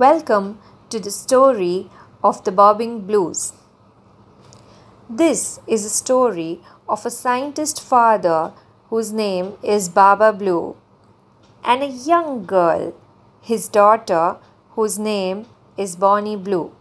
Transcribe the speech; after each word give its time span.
Welcome 0.00 0.58
to 0.88 0.98
the 0.98 1.10
story 1.10 1.90
of 2.24 2.42
the 2.44 2.52
Bobbing 2.58 3.00
Blues. 3.06 3.52
This 5.10 5.60
is 5.66 5.84
a 5.84 5.90
story 5.90 6.62
of 6.88 7.04
a 7.04 7.10
scientist 7.10 7.82
father 7.82 8.54
whose 8.88 9.12
name 9.12 9.58
is 9.62 9.90
Baba 9.90 10.32
Blue 10.32 10.74
and 11.62 11.82
a 11.82 11.88
young 11.88 12.46
girl, 12.46 12.94
his 13.42 13.68
daughter, 13.68 14.38
whose 14.70 14.98
name 14.98 15.44
is 15.76 15.96
Bonnie 15.96 16.36
Blue. 16.48 16.72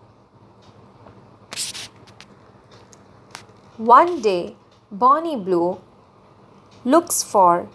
One 3.75 4.21
day, 4.21 4.55
Bonnie 4.89 5.35
Blue 5.35 5.81
looks 6.85 7.21
for 7.21 7.67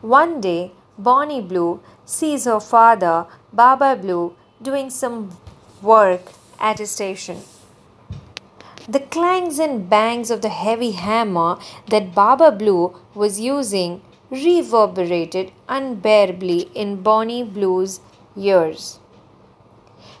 One 0.00 0.40
day, 0.40 0.70
Bonnie 0.96 1.40
Blue 1.40 1.80
sees 2.04 2.44
her 2.44 2.60
father, 2.60 3.26
Baba 3.52 3.96
Blue, 3.96 4.36
doing 4.62 4.90
some 4.90 5.36
work 5.82 6.32
at 6.60 6.78
a 6.78 6.86
station. 6.86 7.42
The 8.88 9.00
clangs 9.00 9.58
and 9.58 9.90
bangs 9.90 10.30
of 10.30 10.40
the 10.40 10.50
heavy 10.50 10.92
hammer 10.92 11.58
that 11.88 12.14
Baba 12.14 12.52
Blue 12.52 12.94
was 13.12 13.40
using 13.40 14.00
reverberated 14.30 15.50
unbearably 15.68 16.70
in 16.74 17.02
Bonnie 17.02 17.42
Blue's 17.42 18.00
ears. 18.36 19.00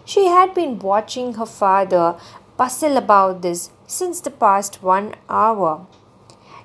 She 0.04 0.26
had 0.26 0.54
been 0.54 0.80
watching 0.80 1.34
her 1.34 1.46
father 1.46 2.16
bustle 2.56 2.96
about 2.96 3.42
this 3.42 3.70
since 3.86 4.20
the 4.20 4.30
past 4.30 4.82
one 4.82 5.14
hour. 5.28 5.86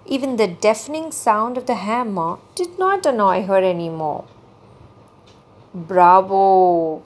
Even 0.05 0.35
the 0.35 0.47
deafening 0.47 1.11
sound 1.11 1.57
of 1.57 1.65
the 1.65 1.75
hammer 1.75 2.37
did 2.55 2.77
not 2.77 3.05
annoy 3.05 3.43
her 3.43 3.57
any 3.57 3.89
more. 3.89 4.25
Bravo! 5.73 7.03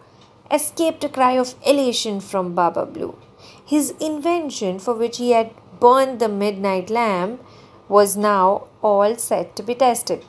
escaped 0.51 1.03
a 1.03 1.09
cry 1.09 1.33
of 1.33 1.55
elation 1.65 2.19
from 2.19 2.55
Baba 2.55 2.85
Blue. 2.85 3.15
His 3.65 3.91
invention, 3.99 4.79
for 4.79 4.93
which 4.93 5.17
he 5.17 5.31
had 5.31 5.51
burned 5.79 6.19
the 6.19 6.29
midnight 6.29 6.89
lamp, 6.89 7.43
was 7.87 8.17
now 8.17 8.63
all 8.81 9.15
set 9.15 9.55
to 9.55 9.63
be 9.63 9.75
tested. 9.75 10.25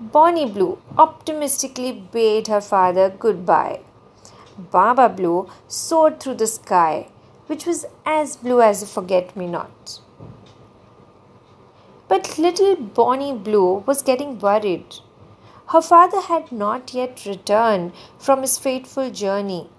Bonnie 0.00 0.50
Blue 0.50 0.78
optimistically 0.98 1.92
bade 1.92 2.48
her 2.48 2.60
father 2.60 3.08
goodbye. 3.08 3.80
Baba 4.58 5.08
Blue 5.08 5.48
soared 5.68 6.18
through 6.18 6.34
the 6.34 6.46
sky, 6.46 7.08
which 7.46 7.66
was 7.66 7.86
as 8.04 8.36
blue 8.36 8.60
as 8.60 8.82
a 8.82 8.86
forget 8.86 9.36
me 9.36 9.46
not. 9.46 10.00
But 12.12 12.36
little 12.36 12.76
Bonnie 12.76 13.32
Blue 13.32 13.84
was 13.86 14.02
getting 14.02 14.38
worried. 14.38 14.96
Her 15.68 15.80
father 15.80 16.20
had 16.20 16.52
not 16.52 16.92
yet 16.92 17.24
returned 17.24 17.92
from 18.18 18.42
his 18.42 18.58
fateful 18.58 19.08
journey. 19.10 19.70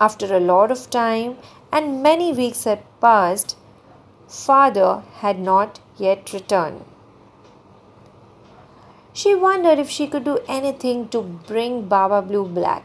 After 0.00 0.32
a 0.32 0.38
lot 0.38 0.70
of 0.70 0.88
time 0.88 1.36
and 1.72 2.00
many 2.00 2.32
weeks 2.32 2.62
had 2.62 2.84
passed, 3.00 3.56
father 4.28 5.02
had 5.22 5.40
not 5.40 5.80
yet 5.96 6.32
returned. 6.32 6.84
She 9.12 9.34
wondered 9.34 9.80
if 9.80 9.90
she 9.90 10.06
could 10.06 10.22
do 10.22 10.38
anything 10.46 11.08
to 11.08 11.22
bring 11.22 11.88
Baba 11.88 12.22
Blue 12.22 12.46
back. 12.46 12.84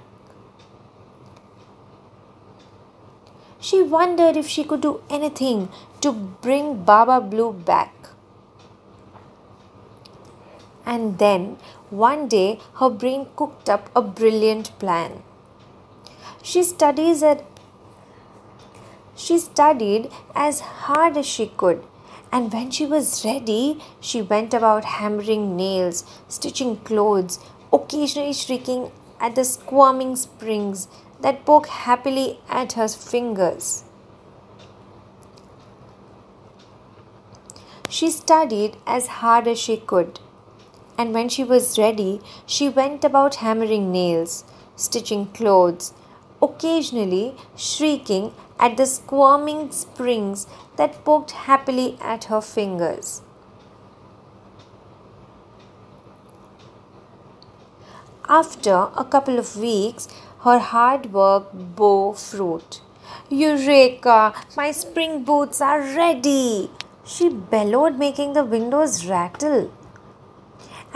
She 3.59 3.83
wondered 3.83 4.35
if 4.35 4.47
she 4.47 4.63
could 4.63 4.81
do 4.81 5.01
anything 5.11 5.69
to 6.01 6.11
bring 6.11 6.83
Baba 6.85 7.21
Blue 7.21 7.53
back. 7.53 8.04
And 10.85 11.17
then 11.17 11.57
one 11.89 12.27
day 12.27 12.59
her 12.75 12.89
brain 12.89 13.27
cooked 13.35 13.69
up 13.69 13.89
a 13.95 14.01
brilliant 14.01 14.77
plan. 14.79 15.23
She 16.43 16.63
studies 16.63 17.23
at 17.23 17.43
she 19.15 19.39
studied 19.39 20.11
as 20.35 20.59
hard 20.59 21.17
as 21.17 21.25
she 21.25 21.47
could 21.47 21.83
and 22.35 22.51
when 22.51 22.69
she 22.69 22.85
was 22.85 23.23
ready, 23.23 23.81
she 24.01 24.21
went 24.21 24.53
about 24.53 24.83
hammering 24.83 25.55
nails, 25.55 26.03
stitching 26.27 26.75
clothes, 26.77 27.39
occasionally 27.71 28.33
shrieking 28.33 28.91
at 29.21 29.35
the 29.35 29.45
squirming 29.45 30.17
springs 30.17 30.89
that 31.21 31.45
poke 31.45 31.67
happily 31.67 32.39
at 32.49 32.73
her 32.73 32.89
fingers. 32.89 33.85
She 37.87 38.11
studied 38.11 38.75
as 38.85 39.07
hard 39.07 39.47
as 39.47 39.57
she 39.57 39.77
could 39.77 40.19
and 40.97 41.13
when 41.13 41.29
she 41.29 41.43
was 41.43 41.77
ready, 41.77 42.21
she 42.45 42.69
went 42.69 43.03
about 43.03 43.35
hammering 43.35 43.91
nails, 43.91 44.43
stitching 44.75 45.27
clothes, 45.27 45.93
occasionally 46.41 47.35
shrieking 47.55 48.33
at 48.59 48.77
the 48.77 48.85
squirming 48.85 49.71
springs 49.71 50.47
that 50.77 51.03
poked 51.03 51.31
happily 51.31 51.97
at 52.01 52.25
her 52.25 52.41
fingers. 52.41 53.21
After 58.27 58.89
a 58.95 59.05
couple 59.05 59.37
of 59.37 59.55
weeks, 59.55 60.07
her 60.41 60.57
hard 60.59 61.13
work 61.13 61.51
bore 61.53 62.15
fruit. 62.15 62.81
Eureka! 63.29 64.33
My 64.57 64.71
spring 64.71 65.23
boots 65.23 65.61
are 65.61 65.79
ready! 65.79 66.71
She 67.03 67.29
bellowed, 67.29 67.99
making 67.99 68.33
the 68.33 68.43
windows 68.43 69.05
rattle 69.05 69.71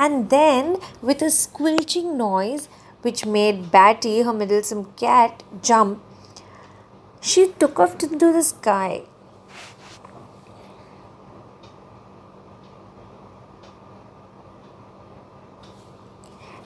and 0.06 0.30
then 0.30 0.78
with 1.02 1.22
a 1.22 1.30
squelching 1.30 2.18
noise 2.18 2.70
which 3.02 3.26
made 3.26 3.70
Batty, 3.70 4.22
her 4.22 4.32
meddlesome 4.32 4.86
cat, 4.94 5.44
jump, 5.62 6.02
she 7.22 7.52
took 7.60 7.78
off 7.80 8.02
into 8.02 8.32
the 8.32 8.42
sky. 8.42 9.04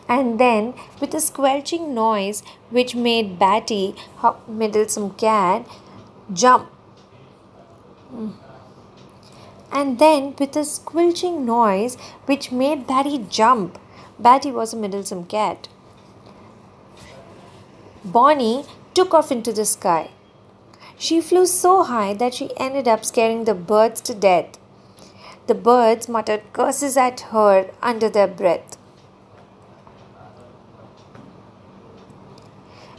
And 0.07 0.39
then, 0.39 0.75
with 1.01 1.15
a 1.15 1.19
squelching 1.19 1.95
noise 1.95 2.43
which 2.69 2.93
made 2.93 3.39
Batty, 3.39 3.95
her 4.17 4.35
meddlesome 4.47 5.11
cat, 5.11 5.65
jump. 6.31 6.69
And 9.73 9.97
then, 9.97 10.35
with 10.39 10.55
a 10.55 10.63
squelching 10.63 11.45
noise 11.45 11.97
which 12.27 12.51
made 12.51 12.85
Batty 12.85 13.17
jump, 13.27 13.79
Batty 14.19 14.51
was 14.51 14.71
a 14.71 14.77
meddlesome 14.77 15.25
cat. 15.25 15.67
Bonnie 18.05 18.65
took 18.93 19.15
off 19.15 19.31
into 19.31 19.51
the 19.51 19.65
sky. 19.65 20.11
She 20.99 21.19
flew 21.21 21.47
so 21.47 21.83
high 21.83 22.13
that 22.13 22.35
she 22.35 22.55
ended 22.57 22.87
up 22.87 23.03
scaring 23.03 23.45
the 23.45 23.55
birds 23.55 23.99
to 24.01 24.13
death. 24.13 24.59
The 25.47 25.55
birds 25.55 26.07
muttered 26.07 26.43
curses 26.53 26.95
at 26.95 27.21
her 27.31 27.71
under 27.81 28.09
their 28.09 28.27
breath. 28.27 28.77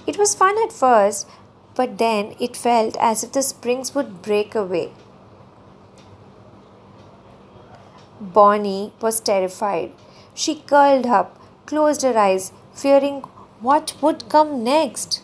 It 0.09 0.19
was 0.19 0.35
fun 0.35 0.61
at 0.65 0.73
first, 0.73 1.29
but 1.77 1.99
then 1.99 2.35
it 2.41 2.57
felt 2.57 2.97
as 2.99 3.23
if 3.23 3.33
the 3.33 3.43
springs 3.43 3.95
would 3.95 4.21
break 4.21 4.57
away. 4.57 4.91
Bonnie 8.35 8.93
was 9.01 9.21
terrified. 9.21 9.93
She 10.35 10.57
curled 10.57 11.07
up, 11.07 11.39
closed 11.67 12.03
her 12.03 12.17
eyes, 12.19 12.53
fearing 12.73 13.23
what 13.61 13.95
would 14.03 14.29
come 14.29 14.65
next. 14.65 15.23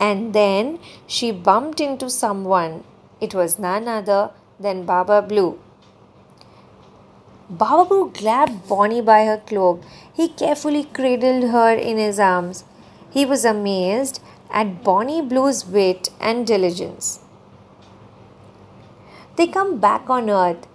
And 0.00 0.32
then 0.32 0.78
she 1.06 1.30
bumped 1.32 1.80
into 1.80 2.10
someone. 2.10 2.84
It 3.20 3.34
was 3.34 3.58
none 3.58 3.88
other 3.88 4.30
than 4.60 4.84
Baba 4.84 5.22
Blue. 5.22 5.58
Baba 7.50 7.84
Blue 7.88 8.12
grabbed 8.16 8.68
Bonnie 8.68 9.00
by 9.00 9.24
her 9.24 9.38
cloak. 9.38 9.82
He 10.12 10.28
carefully 10.28 10.84
cradled 10.84 11.50
her 11.50 11.72
in 11.72 11.96
his 11.96 12.18
arms. 12.20 12.64
He 13.10 13.24
was 13.24 13.44
amazed 13.44 14.20
at 14.50 14.84
Bonnie 14.84 15.22
Blue's 15.22 15.64
wit 15.64 16.10
and 16.20 16.46
diligence. 16.46 17.20
They 19.36 19.46
come 19.46 19.78
back 19.78 20.10
on 20.10 20.28
earth 20.28 20.66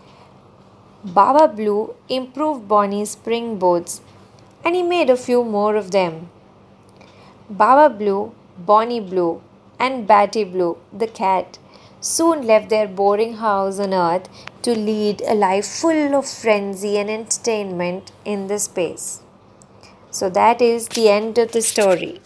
Baba 1.05 1.49
Blue 1.49 1.95
improved 2.07 2.69
Bonnie's 2.69 3.11
spring 3.11 3.59
boats 3.59 3.99
and 4.63 4.73
he 4.73 4.81
made 4.81 5.09
a 5.09 5.17
few 5.17 5.43
more 5.43 5.75
of 5.75 5.91
them. 5.91 6.29
Baba 7.49 7.93
Blue, 7.93 8.33
Bonnie 8.57 9.01
Blue, 9.01 9.41
and 9.77 10.07
Batty 10.07 10.45
Blue, 10.45 10.77
the 10.93 11.07
cat, 11.07 11.57
soon 11.99 12.47
left 12.47 12.69
their 12.69 12.87
boring 12.87 13.33
house 13.33 13.79
on 13.79 13.93
earth 13.93 14.29
to 14.61 14.73
lead 14.73 15.21
a 15.23 15.35
life 15.35 15.67
full 15.67 16.15
of 16.15 16.25
frenzy 16.25 16.97
and 16.97 17.09
entertainment 17.09 18.13
in 18.23 18.47
the 18.47 18.57
space. 18.57 19.19
So 20.09 20.29
that 20.29 20.61
is 20.61 20.87
the 20.87 21.09
end 21.09 21.37
of 21.37 21.51
the 21.51 21.61
story. 21.61 22.21